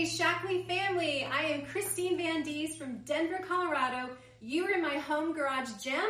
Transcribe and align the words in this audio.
Hey, 0.00 0.64
family. 0.66 1.28
I 1.30 1.42
am 1.42 1.66
Christine 1.66 2.16
Van 2.16 2.42
Diest 2.42 2.78
from 2.78 3.00
Denver, 3.04 3.38
Colorado. 3.46 4.16
You 4.40 4.64
are 4.64 4.70
in 4.70 4.80
my 4.80 4.96
home 4.96 5.34
garage 5.34 5.68
gym 5.72 6.00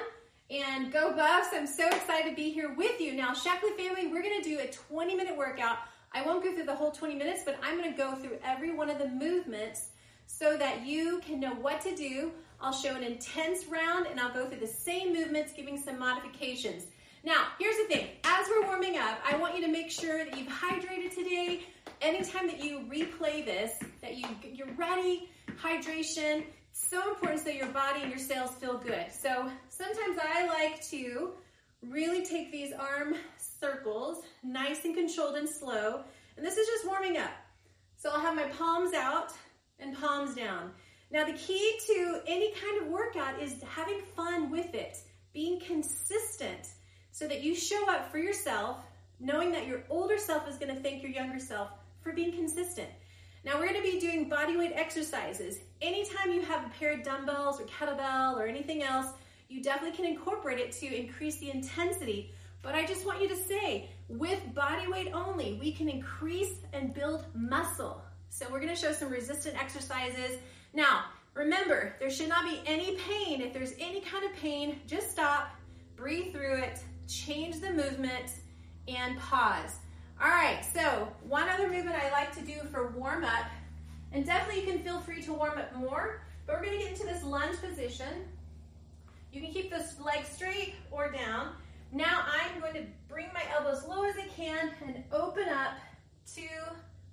and 0.49 0.93
go 0.93 1.13
Buffs. 1.13 1.49
I'm 1.53 1.67
so 1.67 1.89
excited 1.89 2.31
to 2.31 2.37
be 2.37 2.53
here 2.53 2.73
with 2.77 3.01
you. 3.01 3.15
Now, 3.15 3.33
Shaklee 3.33 3.77
family, 3.77 4.07
we're 4.07 4.23
gonna 4.23 4.45
do 4.45 4.61
a 4.61 4.69
20 4.69 5.17
minute 5.17 5.37
workout. 5.37 5.79
I 6.13 6.23
won't 6.23 6.45
go 6.45 6.55
through 6.55 6.67
the 6.67 6.75
whole 6.75 6.93
20 6.93 7.17
minutes, 7.17 7.43
but 7.45 7.59
I'm 7.65 7.77
gonna 7.77 7.97
go 7.97 8.15
through 8.15 8.39
every 8.45 8.73
one 8.73 8.91
of 8.91 8.99
the 8.99 9.09
movements 9.09 9.89
so 10.29 10.57
that 10.57 10.87
you 10.87 11.21
can 11.27 11.41
know 11.41 11.55
what 11.55 11.81
to 11.81 11.97
do. 11.97 12.31
I'll 12.61 12.73
show 12.73 12.95
an 12.95 13.03
intense 13.03 13.67
round 13.67 14.07
and 14.07 14.21
I'll 14.21 14.33
go 14.33 14.47
through 14.47 14.61
the 14.61 14.69
same 14.69 15.13
movements, 15.13 15.53
giving 15.53 15.77
some 15.77 15.99
modifications. 15.99 16.85
Now, 17.23 17.49
here's 17.59 17.77
the 17.77 17.85
thing. 17.85 18.09
As 18.25 18.47
we're 18.49 18.67
warming 18.67 18.97
up, 18.97 19.19
I 19.27 19.37
want 19.37 19.55
you 19.55 19.61
to 19.67 19.71
make 19.71 19.91
sure 19.91 20.25
that 20.25 20.39
you've 20.39 20.49
hydrated 20.49 21.15
today. 21.15 21.65
Anytime 22.01 22.47
that 22.47 22.65
you 22.65 22.81
replay 22.91 23.45
this, 23.45 23.73
that 24.01 24.17
you, 24.17 24.27
you're 24.43 24.73
ready, 24.75 25.29
hydration, 25.63 26.45
so 26.73 27.11
important 27.11 27.43
so 27.43 27.51
your 27.51 27.69
body 27.69 28.01
and 28.01 28.11
your 28.11 28.19
cells 28.19 28.53
feel 28.53 28.79
good. 28.79 29.07
So 29.13 29.51
sometimes 29.69 30.19
I 30.23 30.47
like 30.47 30.83
to 30.89 31.33
really 31.87 32.25
take 32.25 32.51
these 32.51 32.73
arm 32.73 33.15
circles, 33.37 34.25
nice 34.43 34.87
and 34.87 34.95
controlled 34.95 35.37
and 35.37 35.49
slow. 35.49 36.03
And 36.39 36.47
this 36.47 36.57
is 36.57 36.67
just 36.67 36.87
warming 36.87 37.19
up. 37.19 37.33
So 37.99 38.11
I'll 38.11 38.21
have 38.21 38.35
my 38.35 38.49
palms 38.49 38.95
out 38.95 39.33
and 39.79 39.95
palms 39.95 40.35
down. 40.35 40.71
Now 41.11 41.27
the 41.27 41.35
key 41.35 41.79
to 41.89 42.21
any 42.27 42.55
kind 42.55 42.81
of 42.81 42.89
workout 42.89 43.43
is 43.43 43.57
having 43.63 44.01
fun 44.17 44.51
with 44.51 44.75
it, 44.75 44.97
being 45.35 45.61
consistent 45.61 46.71
so 47.21 47.29
that 47.29 47.43
you 47.43 47.55
show 47.55 47.87
up 47.91 48.11
for 48.11 48.17
yourself, 48.17 48.79
knowing 49.21 49.53
that 49.53 49.67
your 49.67 49.83
older 49.91 50.17
self 50.17 50.49
is 50.49 50.57
going 50.57 50.75
to 50.75 50.81
thank 50.81 51.03
your 51.03 51.13
younger 51.13 51.39
self 51.39 51.69
for 52.01 52.15
being 52.15 52.33
consistent. 52.33 52.89
Now 53.45 53.59
we're 53.59 53.69
going 53.69 53.83
to 53.83 53.83
be 53.83 54.01
doing 54.01 54.27
body 54.27 54.57
weight 54.57 54.73
exercises. 54.75 55.59
Anytime 55.83 56.33
you 56.33 56.41
have 56.41 56.65
a 56.65 56.71
pair 56.71 56.95
of 56.95 57.03
dumbbells 57.03 57.61
or 57.61 57.65
kettlebell 57.65 58.39
or 58.39 58.47
anything 58.47 58.83
else, 58.83 59.09
you 59.51 59.63
definitely 59.63 59.95
can 59.95 60.07
incorporate 60.07 60.59
it 60.59 60.73
to 60.73 60.87
increase 60.87 61.37
the 61.41 61.51
intensity. 61.51 62.33
But 62.63 62.75
I 62.75 62.87
just 62.87 63.05
want 63.05 63.21
you 63.21 63.29
to 63.29 63.37
say, 63.37 63.91
with 64.09 64.41
body 64.55 64.89
weight 64.89 65.13
only, 65.13 65.59
we 65.61 65.73
can 65.73 65.91
increase 65.91 66.55
and 66.73 66.95
build 66.95 67.27
muscle. 67.35 68.01
So 68.31 68.47
we're 68.51 68.61
going 68.61 68.75
to 68.75 68.81
show 68.81 68.93
some 68.93 69.11
resistant 69.11 69.63
exercises. 69.63 70.39
Now, 70.73 71.05
remember, 71.35 71.97
there 72.01 72.09
should 72.09 72.31
not 72.31 72.47
be 72.47 72.63
any 72.65 72.97
pain. 72.97 73.43
If 73.43 73.53
there's 73.53 73.75
any 73.79 74.01
kind 74.01 74.25
of 74.25 74.33
pain, 74.37 74.81
just 74.87 75.11
stop, 75.11 75.51
breathe 75.97 76.33
through 76.33 76.55
it, 76.55 76.81
change 77.11 77.61
the 77.61 77.71
movement, 77.71 78.33
and 78.89 79.19
pause. 79.19 79.77
All 80.23 80.29
right, 80.29 80.65
so 80.75 81.09
one 81.23 81.49
other 81.49 81.69
movement 81.69 81.97
I 81.97 82.11
like 82.11 82.35
to 82.37 82.43
do 82.43 82.61
for 82.71 82.91
warm 82.91 83.25
up, 83.25 83.47
and 84.13 84.25
definitely 84.25 84.63
you 84.63 84.73
can 84.73 84.83
feel 84.83 85.01
free 85.01 85.23
to 85.23 85.33
warm 85.33 85.59
up 85.59 85.75
more, 85.75 86.23
but 86.47 86.57
we're 86.57 86.65
gonna 86.65 86.79
get 86.79 86.93
into 86.93 87.05
this 87.05 87.23
lunge 87.25 87.61
position. 87.61 88.29
You 89.33 89.41
can 89.41 89.53
keep 89.53 89.71
this 89.71 89.99
leg 90.01 90.25
straight 90.25 90.75
or 90.91 91.11
down. 91.11 91.53
Now 91.93 92.25
I'm 92.27 92.61
going 92.61 92.75
to 92.75 92.85
bring 93.09 93.27
my 93.33 93.43
elbows 93.57 93.85
low 93.87 94.05
as 94.05 94.17
I 94.17 94.27
can 94.37 94.71
and 94.87 95.03
open 95.13 95.49
up 95.49 95.75
to 96.35 96.43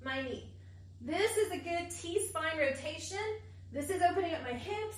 my 0.03 0.21
knee. 0.21 0.51
This 1.01 1.37
is 1.37 1.51
a 1.51 1.57
good 1.57 1.89
T-spine 1.91 2.57
rotation. 2.57 3.17
This 3.71 3.89
is 3.89 4.01
opening 4.01 4.33
up 4.33 4.43
my 4.43 4.53
hips, 4.53 4.97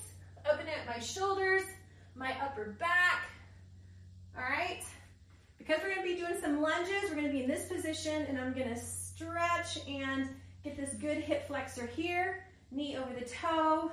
opening 0.51 0.73
up 0.79 0.95
my 0.95 1.01
shoulders, 1.01 1.63
my 2.15 2.33
upper 2.41 2.75
back? 2.79 3.27
Because 5.69 5.83
we're 5.83 5.93
gonna 5.93 6.07
be 6.07 6.15
doing 6.15 6.33
some 6.41 6.63
lunges, 6.63 7.11
we're 7.11 7.15
gonna 7.15 7.29
be 7.29 7.43
in 7.43 7.47
this 7.47 7.67
position 7.67 8.25
and 8.25 8.39
I'm 8.39 8.53
gonna 8.53 8.75
stretch 8.75 9.77
and 9.87 10.27
get 10.63 10.75
this 10.75 10.95
good 10.95 11.17
hip 11.17 11.45
flexor 11.45 11.85
here, 11.85 12.43
knee 12.71 12.97
over 12.97 13.13
the 13.13 13.23
toe, 13.23 13.91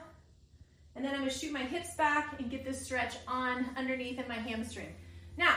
and 0.94 1.04
then 1.04 1.12
I'm 1.12 1.18
gonna 1.18 1.30
shoot 1.30 1.52
my 1.52 1.64
hips 1.64 1.94
back 1.94 2.40
and 2.40 2.50
get 2.50 2.64
this 2.64 2.80
stretch 2.80 3.16
on 3.28 3.66
underneath 3.76 4.18
in 4.18 4.26
my 4.26 4.36
hamstring. 4.36 4.94
Now, 5.36 5.54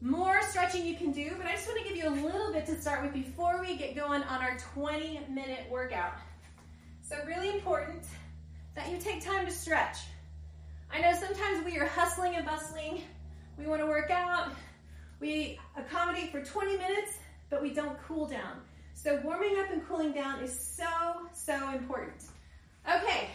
more 0.00 0.40
stretching 0.42 0.86
you 0.86 0.94
can 0.94 1.10
do, 1.10 1.32
but 1.36 1.48
I 1.48 1.54
just 1.54 1.66
wanna 1.66 1.82
give 1.82 1.96
you 1.96 2.08
a 2.08 2.16
little 2.24 2.52
bit 2.52 2.64
to 2.66 2.80
start 2.80 3.02
with 3.02 3.12
before 3.12 3.60
we 3.60 3.76
get 3.76 3.96
going 3.96 4.22
on 4.22 4.42
our 4.42 4.56
20 4.74 5.22
minute 5.28 5.66
workout. 5.68 6.18
So 7.02 7.16
really 7.26 7.50
important 7.50 8.04
that 8.76 8.88
you 8.92 8.96
take 8.96 9.24
time 9.24 9.44
to 9.46 9.50
stretch. 9.50 9.98
I 10.92 11.00
know 11.00 11.12
sometimes 11.18 11.64
we 11.64 11.80
are 11.80 11.86
hustling 11.86 12.36
and 12.36 12.46
bustling 12.46 13.02
we 13.58 13.66
want 13.66 13.80
to 13.80 13.86
work 13.86 14.12
out. 14.12 14.52
We 15.22 15.56
accommodate 15.76 16.32
for 16.32 16.42
20 16.44 16.78
minutes, 16.78 17.12
but 17.48 17.62
we 17.62 17.72
don't 17.72 17.96
cool 18.08 18.26
down. 18.26 18.60
So 18.92 19.20
warming 19.22 19.56
up 19.56 19.70
and 19.70 19.86
cooling 19.86 20.10
down 20.10 20.42
is 20.42 20.52
so, 20.52 20.84
so 21.32 21.54
important. 21.70 22.24
Okay, 22.92 23.28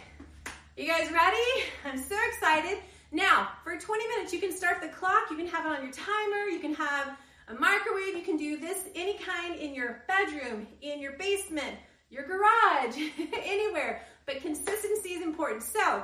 you 0.76 0.86
guys 0.86 1.10
ready? 1.14 1.66
I'm 1.86 1.98
so 1.98 2.18
excited. 2.28 2.80
Now, 3.14 3.52
for 3.64 3.80
20 3.80 4.08
minutes, 4.10 4.34
you 4.34 4.42
can 4.42 4.52
start 4.52 4.82
the 4.82 4.90
clock. 4.90 5.32
You 5.32 5.38
can 5.38 5.48
have 5.48 5.66
it 5.66 5.70
on 5.70 5.82
your 5.82 5.94
timer. 5.94 6.50
You 6.52 6.60
can 6.60 6.74
have 6.74 7.18
a 7.48 7.54
microwave. 7.54 8.18
You 8.18 8.24
can 8.24 8.36
do 8.36 8.58
this 8.58 8.80
any 8.94 9.18
kind 9.20 9.58
in 9.58 9.74
your 9.74 10.04
bedroom, 10.10 10.68
in 10.82 11.00
your 11.00 11.14
basement, 11.14 11.78
your 12.10 12.24
garage, 12.28 12.98
anywhere. 13.46 14.02
But 14.26 14.42
consistency 14.42 15.12
is 15.12 15.22
important. 15.22 15.64
So 15.64 16.04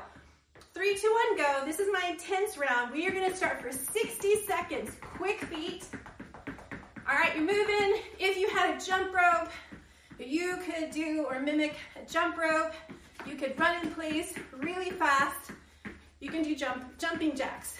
Three, 0.74 0.96
two, 0.96 1.16
one, 1.30 1.38
go. 1.38 1.66
This 1.68 1.80
is 1.80 1.88
my 1.94 2.10
intense 2.10 2.58
round. 2.58 2.92
We 2.92 3.08
are 3.08 3.12
gonna 3.12 3.36
start 3.36 3.62
for 3.62 3.72
60 3.72 4.44
seconds. 4.48 4.90
Quick 5.02 5.40
feet. 5.42 5.86
All 7.08 7.16
right, 7.16 7.36
you're 7.36 7.46
moving. 7.46 8.02
If 8.18 8.38
you 8.38 8.50
had 8.50 8.76
a 8.76 8.84
jump 8.84 9.14
rope, 9.14 9.50
you 10.18 10.58
could 10.58 10.90
do 10.90 11.28
or 11.30 11.40
mimic 11.40 11.76
a 11.96 12.10
jump 12.12 12.40
rope. 12.40 12.74
You 13.28 13.36
could 13.36 13.58
run 13.60 13.86
in 13.86 13.94
place 13.94 14.34
really 14.58 14.90
fast. 14.90 15.52
You 16.20 16.32
can 16.32 16.42
do 16.42 16.56
jump, 16.56 16.98
jumping 16.98 17.36
jacks. 17.36 17.78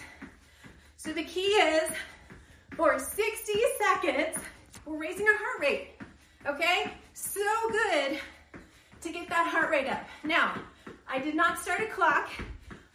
So 0.96 1.12
the 1.12 1.24
key 1.24 1.40
is 1.40 1.90
for 2.76 2.96
60 3.00 3.52
seconds, 3.80 4.38
we're 4.86 4.98
raising 4.98 5.26
our 5.26 5.36
heart 5.36 5.60
rate, 5.60 5.88
okay? 6.46 6.92
So 7.12 7.40
good 7.72 8.20
to 9.00 9.10
get 9.10 9.28
that 9.30 9.48
heart 9.48 9.70
rate 9.70 9.88
up. 9.88 10.04
Now, 10.22 10.54
I 11.08 11.18
did 11.18 11.34
not 11.34 11.58
start 11.58 11.80
a 11.80 11.86
clock. 11.86 12.30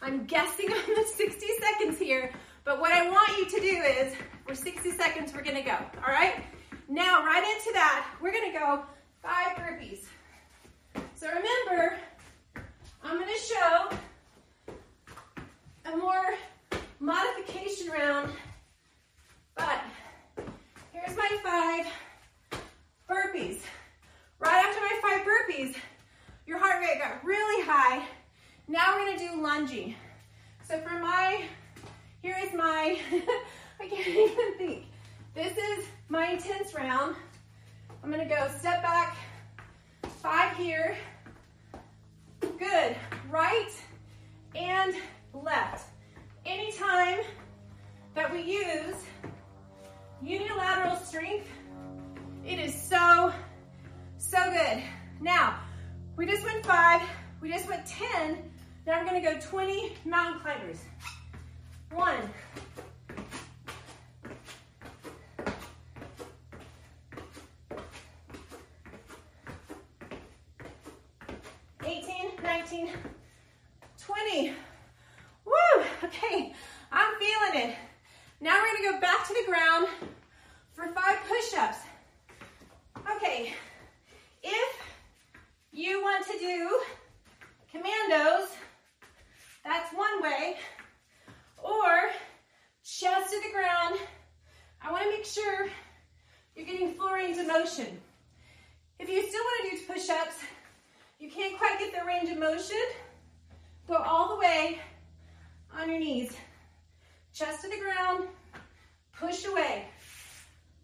I'm 0.02 0.24
guessing 0.24 0.66
on 0.72 0.94
the 0.94 1.04
60 1.04 1.46
seconds 1.60 1.98
here, 1.98 2.32
but 2.64 2.80
what 2.80 2.92
I 2.92 3.08
want 3.10 3.36
you 3.36 3.46
to 3.46 3.60
do 3.60 3.82
is, 3.82 4.14
for 4.46 4.54
60 4.54 4.90
seconds, 4.92 5.32
we're 5.34 5.42
gonna 5.42 5.62
go, 5.62 5.76
all 6.04 6.12
right? 6.12 6.42
Now, 6.88 7.24
right 7.24 7.44
into 7.44 7.72
that, 7.74 8.06
we're 8.20 8.32
gonna 8.32 8.52
go 8.52 8.82
five 9.22 9.56
burpees. 9.56 10.00
So 11.14 11.28
remember, 11.28 11.98
I'm 13.04 13.18
gonna 13.18 13.32
show 13.38 13.90
a 15.84 15.96
more 15.96 16.34
modification 16.98 17.90
round, 17.90 18.32
but 19.54 19.80
here's 20.92 21.16
my 21.16 21.38
five 21.42 21.86
burpees. 23.08 23.60
Right 24.38 24.64
after 24.64 24.80
my 24.80 24.98
five 25.02 25.26
burpees, 25.26 25.76
your 26.46 26.58
heart 26.58 26.80
rate 26.80 26.98
got 26.98 27.22
really 27.24 27.64
high, 27.66 28.04
now 28.70 28.94
we're 28.94 29.04
gonna 29.04 29.18
do 29.18 29.42
lunging. 29.42 29.96
So 30.62 30.78
for 30.78 30.96
my, 31.00 31.42
here 32.22 32.36
is 32.40 32.54
my, 32.54 32.98
I 33.80 33.88
can't 33.88 34.06
even 34.06 34.54
think. 34.58 34.84
This 35.34 35.56
is 35.56 35.86
my 36.08 36.30
intense 36.32 36.72
round. 36.72 37.16
I'm 38.02 38.10
gonna 38.12 38.28
go 38.28 38.48
step 38.58 38.80
back, 38.80 39.16
five 40.22 40.56
here. 40.56 40.96
Good, 42.40 42.96
right 43.28 43.70
and 44.54 44.94
left. 45.34 45.90
Anytime 46.46 47.18
that 48.14 48.32
we 48.32 48.42
use 48.42 48.94
unilateral 50.22 50.96
strength, 50.96 51.48
it 52.46 52.60
is 52.60 52.80
so, 52.80 53.32
so 54.18 54.38
good. 54.52 54.82
Now, 55.20 55.58
we 56.16 56.24
just 56.26 56.44
went 56.44 56.64
five, 56.64 57.02
we 57.40 57.50
just 57.50 57.68
went 57.68 57.84
10, 57.86 58.49
now 58.86 59.00
we're 59.00 59.04
gonna 59.06 59.20
go 59.20 59.38
20 59.40 59.92
mountain 60.04 60.40
climbers. 60.40 60.78
One, 61.92 62.30
Eighteen, 71.84 72.30
nineteen, 72.42 72.90
twenty. 74.04 74.52
Woo! 75.44 75.84
Okay, 76.04 76.52
I'm 76.92 77.14
feeling 77.18 77.70
it. 77.70 77.76
Now 78.40 78.58
we're 78.60 78.76
gonna 78.82 78.96
go 78.96 79.00
back 79.00 79.26
to 79.26 79.34
the 79.34 79.50
ground 79.50 79.88
for 80.72 80.86
five 80.88 81.18
push-ups. 81.28 81.78
Okay, 83.16 83.52
if 84.42 84.76
you 85.72 86.02
want 86.02 86.26
to 86.26 86.38
do 86.38 86.80
commandos, 87.72 88.48
that's 89.64 89.92
one 89.94 90.22
way. 90.22 90.56
Or 91.62 92.10
chest 92.84 93.30
to 93.30 93.40
the 93.40 93.52
ground. 93.52 93.98
I 94.82 94.92
wanna 94.92 95.10
make 95.10 95.24
sure 95.24 95.68
you're 96.54 96.66
getting 96.66 96.92
full 96.94 97.10
range 97.10 97.38
of 97.38 97.46
motion. 97.46 98.00
If 98.98 99.08
you 101.30 101.36
can't 101.36 101.56
quite 101.58 101.78
get 101.78 101.92
the 101.92 102.04
range 102.04 102.28
of 102.30 102.38
motion, 102.38 102.76
go 103.86 103.94
all 103.94 104.30
the 104.30 104.36
way 104.36 104.80
on 105.78 105.88
your 105.88 106.00
knees. 106.00 106.32
Chest 107.32 107.62
to 107.62 107.68
the 107.68 107.78
ground, 107.78 108.26
push 109.12 109.44
away. 109.44 109.84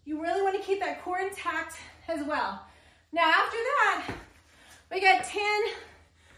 You 0.05 0.21
really 0.21 0.41
want 0.41 0.55
to 0.55 0.61
keep 0.61 0.79
that 0.79 1.03
core 1.03 1.19
intact 1.19 1.75
as 2.07 2.25
well. 2.25 2.61
Now 3.11 3.29
after 3.29 3.57
that, 3.57 4.07
we 4.89 5.01
got 5.01 5.25
10 5.25 5.41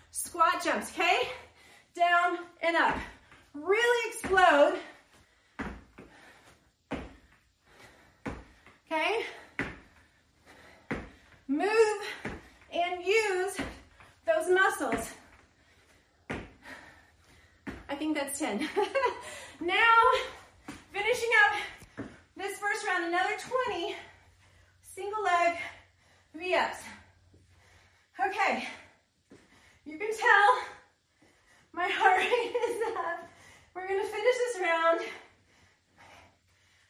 squat 0.09 0.63
jumps, 0.63 0.91
okay? 0.91 1.29
Down 1.95 2.39
and 2.63 2.75
up. 2.75 2.97
Really 3.53 4.11
explode. 4.11 4.79
Okay? 8.91 9.21
Move 11.47 12.01
and 12.71 13.05
use 13.05 13.57
those 14.29 14.49
muscles. 14.49 15.09
I 17.89 17.95
think 17.95 18.15
that's 18.15 18.28
10. 18.39 18.57
now, 19.59 20.01
finishing 20.93 21.29
up 21.43 22.05
this 22.37 22.57
first 22.57 22.87
round, 22.87 23.03
another 23.03 23.35
20 23.67 23.95
single 24.81 25.21
leg 25.21 25.57
V-ups. 26.33 26.77
Okay, 28.25 28.65
you 29.83 29.97
can 29.97 30.09
tell 30.17 30.57
my 31.73 31.89
heart 31.91 32.19
rate 32.19 32.55
is 32.69 32.81
up. 32.97 33.29
We're 33.75 33.89
gonna 33.89 34.03
finish 34.05 34.35
this 34.35 34.61
round. 34.61 35.01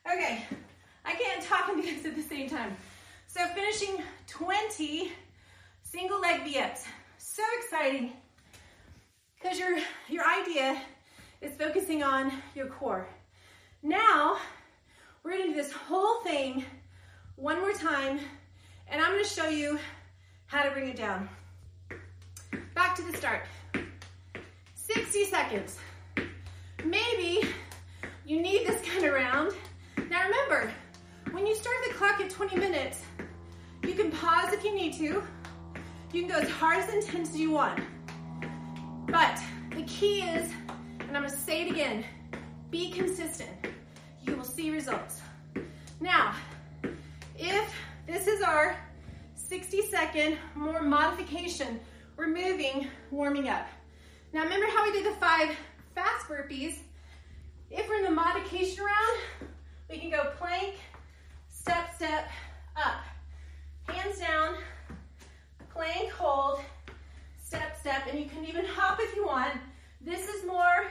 Okay, 0.05 0.45
I 1.03 1.13
can't 1.13 1.41
talk 1.41 1.69
and 1.69 1.83
dance 1.83 2.05
at 2.05 2.15
the 2.15 2.21
same 2.21 2.47
time. 2.47 2.77
So 3.25 3.43
finishing 3.55 4.03
20 4.27 5.11
single 5.81 6.21
leg 6.21 6.43
V-ups. 6.43 6.85
So 7.17 7.41
exciting 7.57 8.13
because 9.41 9.57
your, 9.57 9.79
your 10.09 10.23
idea 10.27 10.79
is 11.41 11.53
focusing 11.57 12.03
on 12.03 12.31
your 12.55 12.67
core. 12.67 13.07
Now, 13.81 14.37
we're 15.23 15.31
gonna 15.31 15.47
do 15.47 15.53
this 15.53 15.71
whole 15.71 16.21
thing 16.21 16.65
one 17.35 17.59
more 17.61 17.73
time, 17.73 18.19
and 18.87 19.01
I'm 19.01 19.11
gonna 19.11 19.25
show 19.25 19.47
you 19.47 19.79
how 20.47 20.63
to 20.63 20.71
bring 20.71 20.89
it 20.89 20.97
down. 20.97 21.29
Back 22.73 22.95
to 22.95 23.03
the 23.03 23.15
start. 23.17 23.45
60 24.73 25.25
seconds. 25.25 25.77
Maybe 26.83 27.47
you 28.25 28.41
need 28.41 28.67
this 28.67 28.81
kind 28.87 29.05
of 29.05 29.13
round. 29.13 29.53
Now 30.09 30.23
remember, 30.23 30.71
when 31.31 31.45
you 31.45 31.55
start 31.55 31.75
the 31.87 31.93
clock 31.93 32.19
at 32.19 32.29
20 32.29 32.57
minutes, 32.57 33.03
you 33.83 33.93
can 33.93 34.11
pause 34.11 34.51
if 34.51 34.63
you 34.63 34.75
need 34.75 34.93
to. 34.93 35.23
You 36.11 36.21
can 36.21 36.27
go 36.27 36.37
as 36.37 36.49
hard 36.49 36.79
as 36.79 36.93
intense 36.93 37.29
as 37.29 37.37
you 37.37 37.51
want. 37.51 37.79
But 39.07 39.41
again, 41.79 42.03
be 42.71 42.91
consistent. 42.91 43.49
You 44.23 44.35
will 44.35 44.43
see 44.43 44.69
results. 44.69 45.21
Now, 46.01 46.35
if 47.37 47.73
this 48.05 48.27
is 48.27 48.41
our 48.41 48.75
60 49.35 49.83
second 49.83 50.37
more 50.55 50.81
modification, 50.81 51.79
we're 52.17 52.27
moving, 52.27 52.89
warming 53.11 53.47
up. 53.47 53.65
Now 54.33 54.43
remember 54.43 54.67
how 54.67 54.83
we 54.83 54.91
did 54.91 55.05
the 55.05 55.17
five 55.21 55.55
fast 55.95 56.27
burpees? 56.27 56.79
If 57.71 57.87
we're 57.87 57.99
in 57.99 58.03
the 58.03 58.11
modification 58.11 58.83
round, 58.83 59.49
we 59.89 59.99
can 59.99 60.09
go 60.09 60.31
plank, 60.37 60.75
step, 61.47 61.95
step, 61.95 62.29
up. 62.75 63.05
Hands 63.87 64.19
down, 64.19 64.55
plank, 65.73 66.11
hold, 66.11 66.59
step, 67.41 67.79
step, 67.79 68.01
and 68.09 68.19
you 68.19 68.25
can 68.25 68.43
even 68.43 68.65
hop 68.65 68.99
if 68.99 69.15
you 69.15 69.25
want. 69.25 69.53
This 70.01 70.27
is 70.27 70.45
more 70.45 70.89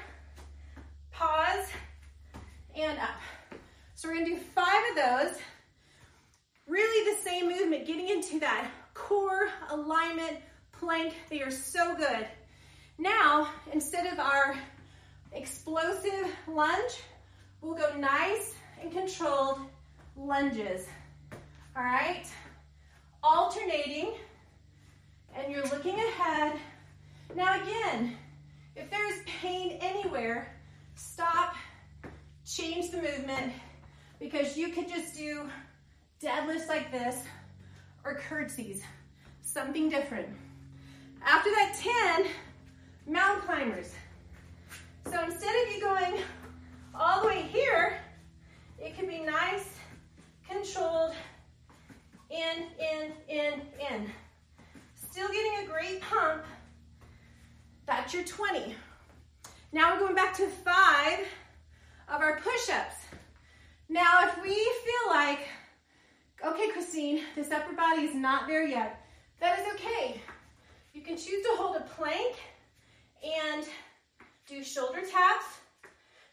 pause 1.18 1.66
and 2.76 2.96
up. 3.00 3.18
We're 4.08 4.14
gonna 4.14 4.26
do 4.26 4.38
five 4.38 4.82
of 4.90 4.96
those. 4.96 5.38
Really 6.66 7.14
the 7.14 7.22
same 7.22 7.46
movement, 7.46 7.86
getting 7.86 8.08
into 8.08 8.40
that 8.40 8.70
core 8.94 9.50
alignment 9.68 10.38
plank. 10.72 11.12
They 11.28 11.42
are 11.42 11.50
so 11.50 11.94
good. 11.94 12.26
Now, 12.96 13.50
instead 13.70 14.10
of 14.10 14.18
our 14.18 14.56
explosive 15.32 16.26
lunge, 16.46 17.02
we'll 17.60 17.74
go 17.74 17.94
nice 17.98 18.54
and 18.80 18.90
controlled 18.90 19.60
lunges. 20.16 20.86
All 21.76 21.84
right? 21.84 22.24
Alternating 23.22 24.14
and 25.36 25.52
you're 25.52 25.66
looking 25.66 25.96
ahead. 25.96 26.58
Now 27.36 27.62
again, 27.62 28.16
if 28.74 28.88
there 28.88 29.12
is 29.12 29.20
pain 29.26 29.78
anywhere, 29.82 30.56
stop, 30.94 31.56
change 32.46 32.90
the 32.90 33.02
movement 33.02 33.52
because 34.18 34.56
you 34.56 34.68
could 34.68 34.88
just 34.88 35.16
do 35.16 35.48
deadlifts 36.22 36.68
like 36.68 36.90
this 36.90 37.22
or 38.04 38.14
curtsies, 38.14 38.82
something 39.42 39.88
different. 39.88 40.28
After 41.24 41.50
that 41.50 41.76
10, 43.06 43.12
mountain 43.12 43.46
climbers. 43.46 43.94
So 45.06 45.22
instead 45.24 45.54
of 45.62 45.74
you 45.74 45.80
going 45.80 46.22
all 46.94 47.22
the 47.22 47.28
way 47.28 47.42
here, 47.42 47.98
it 48.78 48.96
can 48.96 49.06
be 49.06 49.20
nice, 49.20 49.68
controlled, 50.48 51.14
in, 52.30 52.66
in, 52.78 53.12
in, 53.28 53.60
in. 53.90 54.10
Still 54.94 55.28
getting 55.28 55.64
a 55.64 55.70
great 55.70 56.00
pump. 56.00 56.44
That's 57.86 58.12
your 58.12 58.24
20. 58.24 58.74
Now 59.72 59.94
we're 59.94 60.00
going 60.00 60.14
back 60.14 60.36
to 60.36 60.46
five 60.46 61.20
of 62.08 62.20
our 62.20 62.40
push-ups. 62.40 62.96
Now, 63.98 64.28
if 64.28 64.40
we 64.40 64.54
feel 64.54 65.10
like, 65.10 65.40
okay, 66.46 66.68
Christine, 66.68 67.20
this 67.34 67.50
upper 67.50 67.74
body 67.74 68.02
is 68.02 68.14
not 68.14 68.46
there 68.46 68.64
yet, 68.64 69.04
that 69.40 69.58
is 69.58 69.66
okay. 69.74 70.20
You 70.92 71.02
can 71.02 71.16
choose 71.16 71.42
to 71.42 71.56
hold 71.56 71.74
a 71.74 71.80
plank 71.80 72.36
and 73.24 73.66
do 74.46 74.62
shoulder 74.62 75.00
taps. 75.00 75.46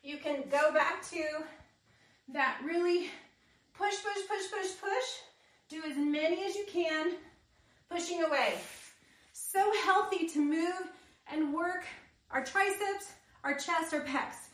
You 0.03 0.17
can 0.17 0.43
go 0.51 0.71
back 0.75 1.03
to 1.09 1.23
that 2.33 2.61
really 2.63 3.09
push, 3.73 3.95
push, 3.95 4.27
push, 4.27 4.51
push, 4.51 4.79
push. 4.79 5.09
Do 5.67 5.81
as 5.89 5.97
many 5.97 6.45
as 6.45 6.53
you 6.53 6.65
can 6.71 7.13
pushing 7.89 8.23
away. 8.23 8.59
So 9.33 9.73
healthy 9.85 10.27
to 10.27 10.39
move 10.39 10.91
and 11.33 11.51
work 11.51 11.83
our 12.29 12.45
triceps, 12.45 13.13
our 13.43 13.55
chest, 13.55 13.91
our 13.91 14.01
pecs. 14.01 14.49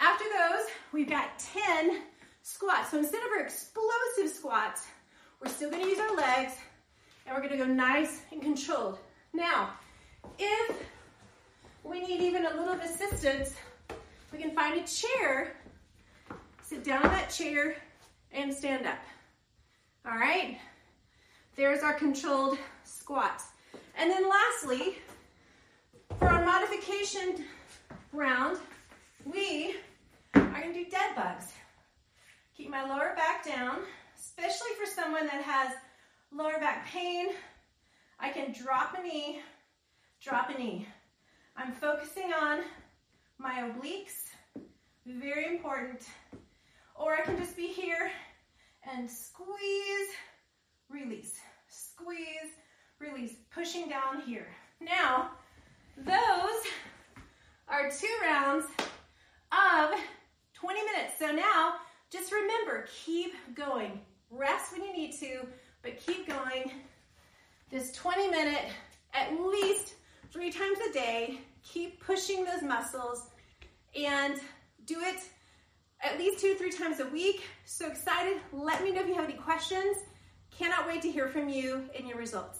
After 0.00 0.24
those, 0.24 0.66
we've 0.92 1.08
got 1.08 1.38
10 1.38 2.09
squats. 2.42 2.90
So 2.90 2.98
instead 2.98 3.22
of 3.22 3.30
our 3.36 3.44
explosive 3.44 4.28
squats, 4.28 4.86
we're 5.40 5.50
still 5.50 5.70
gonna 5.70 5.86
use 5.86 5.98
our 5.98 6.14
legs 6.16 6.54
and 7.26 7.34
we're 7.34 7.42
gonna 7.42 7.56
go 7.56 7.66
nice 7.66 8.22
and 8.32 8.42
controlled. 8.42 8.98
Now, 9.32 9.70
if 10.38 10.76
we 11.84 12.00
need 12.00 12.20
even 12.20 12.46
a 12.46 12.50
little 12.50 12.74
assistance, 12.74 13.54
we 14.32 14.38
can 14.38 14.52
find 14.52 14.80
a 14.80 14.86
chair, 14.86 15.56
sit 16.62 16.84
down 16.84 17.04
in 17.04 17.10
that 17.10 17.30
chair, 17.30 17.76
and 18.32 18.52
stand 18.52 18.86
up. 18.86 18.98
All 20.06 20.18
right? 20.18 20.58
There's 21.56 21.82
our 21.82 21.94
controlled 21.94 22.58
squats. 22.84 23.46
And 23.98 24.10
then 24.10 24.28
lastly, 24.28 24.98
for 26.18 26.28
our 26.28 26.44
modification 26.44 27.44
round, 28.12 28.58
we 29.24 29.76
are 30.34 30.42
gonna 30.42 30.72
do 30.72 30.84
dead 30.86 31.14
bugs. 31.14 31.52
Keep 32.60 32.68
my 32.68 32.84
lower 32.84 33.14
back 33.16 33.42
down, 33.42 33.78
especially 34.14 34.68
for 34.78 34.84
someone 34.84 35.24
that 35.24 35.40
has 35.40 35.72
lower 36.30 36.60
back 36.60 36.86
pain. 36.86 37.28
I 38.18 38.28
can 38.28 38.52
drop 38.52 38.94
a 38.98 39.02
knee, 39.02 39.40
drop 40.22 40.50
a 40.50 40.58
knee. 40.58 40.86
I'm 41.56 41.72
focusing 41.72 42.34
on 42.34 42.60
my 43.38 43.62
obliques, 43.62 44.28
very 45.06 45.46
important. 45.46 46.02
Or 46.94 47.14
I 47.14 47.22
can 47.22 47.38
just 47.38 47.56
be 47.56 47.68
here 47.68 48.10
and 48.92 49.10
squeeze, 49.10 50.10
release 50.90 51.40
squeeze, 51.66 52.52
release, 52.98 53.36
pushing 53.50 53.88
down 53.88 54.20
here. 54.26 54.48
Now, 54.82 55.30
those 55.96 56.60
are 57.68 57.90
two 57.90 58.14
rounds 58.22 58.66
of 59.50 59.98
20 60.52 60.84
minutes. 60.84 61.14
So 61.18 61.32
now, 61.32 61.76
just 62.10 62.32
remember, 62.32 62.86
keep 63.04 63.32
going. 63.54 64.00
Rest 64.30 64.72
when 64.72 64.84
you 64.84 64.92
need 64.92 65.12
to, 65.20 65.46
but 65.82 65.98
keep 66.04 66.26
going. 66.26 66.72
This 67.70 67.92
20 67.92 68.28
minute, 68.28 68.66
at 69.14 69.32
least 69.40 69.94
three 70.32 70.50
times 70.50 70.78
a 70.90 70.92
day, 70.92 71.38
keep 71.62 72.04
pushing 72.04 72.44
those 72.44 72.62
muscles 72.62 73.28
and 73.96 74.40
do 74.86 75.00
it 75.00 75.20
at 76.02 76.18
least 76.18 76.40
two, 76.40 76.54
three 76.54 76.72
times 76.72 77.00
a 77.00 77.06
week. 77.06 77.42
So 77.64 77.86
excited. 77.86 78.40
Let 78.52 78.82
me 78.82 78.92
know 78.92 79.02
if 79.02 79.08
you 79.08 79.14
have 79.14 79.24
any 79.24 79.34
questions. 79.34 79.96
Cannot 80.56 80.86
wait 80.86 81.02
to 81.02 81.10
hear 81.10 81.28
from 81.28 81.48
you 81.48 81.84
and 81.96 82.08
your 82.08 82.18
results. 82.18 82.59